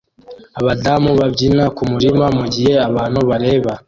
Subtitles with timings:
[0.59, 3.71] abadamu babyina kumurima mugihe abantu bareba